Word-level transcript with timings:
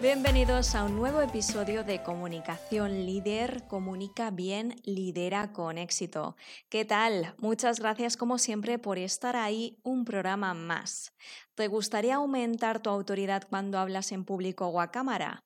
Bienvenidos 0.00 0.74
a 0.74 0.84
un 0.84 0.96
nuevo 0.96 1.20
episodio 1.20 1.84
de 1.84 2.02
Comunicación 2.02 3.04
Líder, 3.04 3.66
Comunica 3.68 4.30
bien, 4.30 4.76
lidera 4.82 5.52
con 5.52 5.76
éxito. 5.76 6.36
¿Qué 6.70 6.86
tal? 6.86 7.34
Muchas 7.36 7.80
gracias 7.80 8.16
como 8.16 8.38
siempre 8.38 8.78
por 8.78 8.96
estar 8.96 9.36
ahí 9.36 9.78
un 9.82 10.06
programa 10.06 10.54
más. 10.54 11.12
¿Te 11.54 11.68
gustaría 11.68 12.14
aumentar 12.14 12.80
tu 12.80 12.88
autoridad 12.88 13.46
cuando 13.50 13.78
hablas 13.78 14.10
en 14.12 14.24
público 14.24 14.68
o 14.68 14.80
a 14.80 14.90
cámara? 14.90 15.44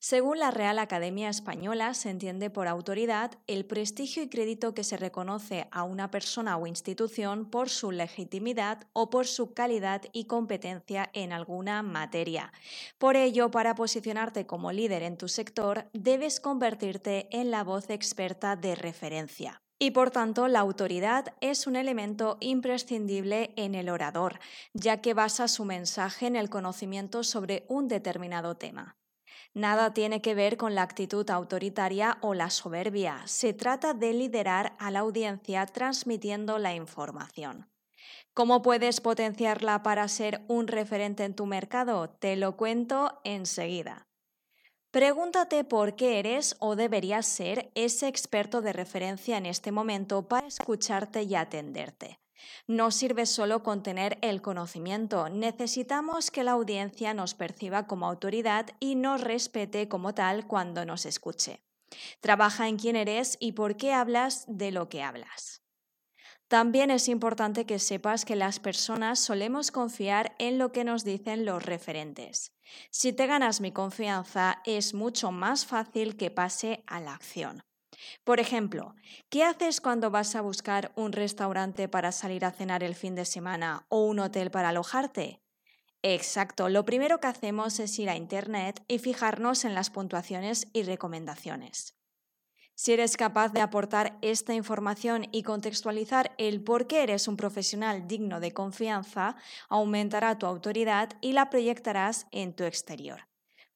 Según 0.00 0.38
la 0.38 0.52
Real 0.52 0.78
Academia 0.78 1.28
Española, 1.28 1.92
se 1.92 2.08
entiende 2.08 2.50
por 2.50 2.68
autoridad 2.68 3.32
el 3.48 3.64
prestigio 3.64 4.22
y 4.22 4.28
crédito 4.28 4.72
que 4.72 4.84
se 4.84 4.96
reconoce 4.96 5.66
a 5.72 5.82
una 5.82 6.12
persona 6.12 6.56
o 6.56 6.68
institución 6.68 7.50
por 7.50 7.68
su 7.68 7.90
legitimidad 7.90 8.86
o 8.92 9.10
por 9.10 9.26
su 9.26 9.54
calidad 9.54 10.02
y 10.12 10.26
competencia 10.26 11.10
en 11.14 11.32
alguna 11.32 11.82
materia. 11.82 12.52
Por 12.98 13.16
ello, 13.16 13.50
para 13.50 13.74
posicionarte 13.74 14.46
como 14.46 14.70
líder 14.70 15.02
en 15.02 15.16
tu 15.16 15.26
sector, 15.26 15.90
debes 15.92 16.38
convertirte 16.38 17.26
en 17.32 17.50
la 17.50 17.64
voz 17.64 17.90
experta 17.90 18.54
de 18.54 18.76
referencia. 18.76 19.62
Y 19.80 19.90
por 19.90 20.12
tanto, 20.12 20.46
la 20.46 20.60
autoridad 20.60 21.34
es 21.40 21.66
un 21.66 21.74
elemento 21.74 22.36
imprescindible 22.38 23.52
en 23.56 23.74
el 23.74 23.88
orador, 23.88 24.38
ya 24.74 25.00
que 25.00 25.14
basa 25.14 25.48
su 25.48 25.64
mensaje 25.64 26.28
en 26.28 26.36
el 26.36 26.50
conocimiento 26.50 27.24
sobre 27.24 27.64
un 27.68 27.88
determinado 27.88 28.56
tema. 28.56 28.96
Nada 29.58 29.92
tiene 29.92 30.22
que 30.22 30.36
ver 30.36 30.56
con 30.56 30.76
la 30.76 30.82
actitud 30.82 31.28
autoritaria 31.28 32.18
o 32.20 32.32
la 32.32 32.48
soberbia. 32.48 33.22
Se 33.26 33.52
trata 33.52 33.92
de 33.92 34.12
liderar 34.12 34.76
a 34.78 34.92
la 34.92 35.00
audiencia 35.00 35.66
transmitiendo 35.66 36.58
la 36.58 36.76
información. 36.76 37.68
¿Cómo 38.34 38.62
puedes 38.62 39.00
potenciarla 39.00 39.82
para 39.82 40.06
ser 40.06 40.44
un 40.46 40.68
referente 40.68 41.24
en 41.24 41.34
tu 41.34 41.44
mercado? 41.44 42.08
Te 42.08 42.36
lo 42.36 42.56
cuento 42.56 43.20
enseguida. 43.24 44.06
Pregúntate 44.92 45.64
por 45.64 45.96
qué 45.96 46.20
eres 46.20 46.54
o 46.60 46.76
deberías 46.76 47.26
ser 47.26 47.72
ese 47.74 48.06
experto 48.06 48.62
de 48.62 48.72
referencia 48.72 49.38
en 49.38 49.46
este 49.46 49.72
momento 49.72 50.28
para 50.28 50.46
escucharte 50.46 51.24
y 51.24 51.34
atenderte. 51.34 52.20
No 52.66 52.90
sirve 52.90 53.26
solo 53.26 53.62
con 53.62 53.82
tener 53.82 54.18
el 54.22 54.42
conocimiento, 54.42 55.28
necesitamos 55.28 56.30
que 56.30 56.44
la 56.44 56.52
audiencia 56.52 57.14
nos 57.14 57.34
perciba 57.34 57.86
como 57.86 58.06
autoridad 58.06 58.66
y 58.80 58.94
nos 58.94 59.20
respete 59.20 59.88
como 59.88 60.14
tal 60.14 60.46
cuando 60.46 60.84
nos 60.84 61.06
escuche. 61.06 61.60
Trabaja 62.20 62.68
en 62.68 62.76
quién 62.76 62.96
eres 62.96 63.36
y 63.40 63.52
por 63.52 63.76
qué 63.76 63.92
hablas 63.92 64.44
de 64.48 64.70
lo 64.70 64.88
que 64.88 65.02
hablas. 65.02 65.62
También 66.48 66.90
es 66.90 67.08
importante 67.08 67.66
que 67.66 67.78
sepas 67.78 68.24
que 68.24 68.34
las 68.34 68.58
personas 68.58 69.20
solemos 69.20 69.70
confiar 69.70 70.34
en 70.38 70.56
lo 70.56 70.72
que 70.72 70.82
nos 70.82 71.04
dicen 71.04 71.44
los 71.44 71.62
referentes. 71.62 72.52
Si 72.90 73.12
te 73.12 73.26
ganas 73.26 73.60
mi 73.60 73.70
confianza, 73.70 74.62
es 74.64 74.94
mucho 74.94 75.30
más 75.30 75.66
fácil 75.66 76.16
que 76.16 76.30
pase 76.30 76.84
a 76.86 77.00
la 77.00 77.12
acción. 77.14 77.62
Por 78.24 78.40
ejemplo, 78.40 78.94
¿qué 79.28 79.44
haces 79.44 79.80
cuando 79.80 80.10
vas 80.10 80.34
a 80.36 80.40
buscar 80.40 80.92
un 80.96 81.12
restaurante 81.12 81.88
para 81.88 82.12
salir 82.12 82.44
a 82.44 82.52
cenar 82.52 82.82
el 82.84 82.94
fin 82.94 83.14
de 83.14 83.24
semana 83.24 83.86
o 83.88 84.04
un 84.04 84.18
hotel 84.20 84.50
para 84.50 84.70
alojarte? 84.70 85.40
Exacto, 86.02 86.68
lo 86.68 86.84
primero 86.84 87.20
que 87.20 87.28
hacemos 87.28 87.80
es 87.80 87.98
ir 87.98 88.10
a 88.10 88.16
Internet 88.16 88.84
y 88.88 88.98
fijarnos 88.98 89.64
en 89.64 89.74
las 89.74 89.90
puntuaciones 89.90 90.68
y 90.72 90.82
recomendaciones. 90.84 91.96
Si 92.74 92.92
eres 92.92 93.16
capaz 93.16 93.52
de 93.52 93.60
aportar 93.60 94.18
esta 94.22 94.54
información 94.54 95.26
y 95.32 95.42
contextualizar 95.42 96.34
el 96.38 96.62
por 96.64 96.86
qué 96.86 97.02
eres 97.02 97.28
un 97.28 97.36
profesional 97.36 98.08
digno 98.08 98.40
de 98.40 98.52
confianza, 98.52 99.36
aumentará 99.68 100.38
tu 100.38 100.46
autoridad 100.46 101.10
y 101.20 101.32
la 101.32 101.50
proyectarás 101.50 102.26
en 102.30 102.54
tu 102.54 102.64
exterior. 102.64 103.27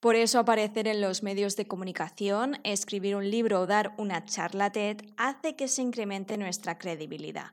Por 0.03 0.17
eso 0.17 0.41
aparecer 0.41 0.89
en 0.89 1.01
los 1.01 1.23
medios 1.23 1.55
de 1.55 1.69
comunicación, 1.69 2.59
escribir 2.65 3.15
un 3.15 3.31
libro 3.31 3.61
o 3.61 3.67
dar 3.69 3.95
una 3.99 4.25
charla 4.25 4.73
TED 4.73 4.97
hace 5.17 5.55
que 5.55 5.69
se 5.69 5.81
incremente 5.81 6.37
nuestra 6.37 6.77
credibilidad. 6.77 7.53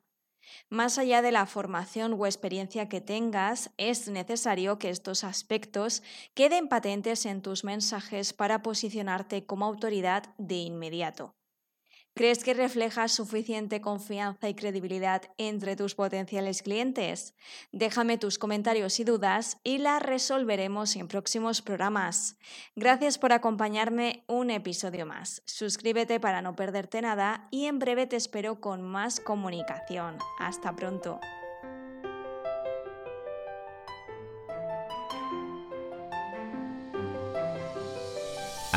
Más 0.67 0.97
allá 0.97 1.21
de 1.21 1.31
la 1.31 1.45
formación 1.45 2.13
o 2.13 2.25
experiencia 2.25 2.89
que 2.89 3.01
tengas, 3.01 3.69
es 3.77 4.09
necesario 4.09 4.79
que 4.79 4.89
estos 4.89 5.23
aspectos 5.23 6.01
queden 6.33 6.69
patentes 6.69 7.27
en 7.27 7.43
tus 7.43 7.63
mensajes 7.63 8.33
para 8.33 8.63
posicionarte 8.63 9.45
como 9.45 9.65
autoridad 9.65 10.33
de 10.39 10.55
inmediato. 10.55 11.35
¿Crees 12.13 12.43
que 12.43 12.53
reflejas 12.53 13.13
suficiente 13.13 13.81
confianza 13.81 14.49
y 14.49 14.53
credibilidad 14.53 15.21
entre 15.37 15.75
tus 15.75 15.95
potenciales 15.95 16.61
clientes? 16.61 17.33
Déjame 17.71 18.17
tus 18.17 18.37
comentarios 18.37 18.99
y 18.99 19.03
dudas 19.03 19.57
y 19.63 19.77
las 19.77 20.01
resolveremos 20.01 20.95
en 20.95 21.07
próximos 21.07 21.61
programas. 21.61 22.37
Gracias 22.75 23.17
por 23.17 23.31
acompañarme 23.31 24.23
un 24.27 24.49
episodio 24.49 25.05
más. 25.05 25.41
Suscríbete 25.45 26.19
para 26.19 26.41
no 26.41 26.55
perderte 26.55 27.01
nada 27.01 27.47
y 27.51 27.65
en 27.65 27.79
breve 27.79 28.05
te 28.05 28.17
espero 28.17 28.59
con 28.59 28.81
más 28.81 29.19
comunicación. 29.19 30.17
Hasta 30.39 30.75
pronto. 30.75 31.21